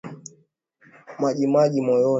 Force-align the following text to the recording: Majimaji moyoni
Majimaji 1.19 1.81
moyoni 1.81 2.09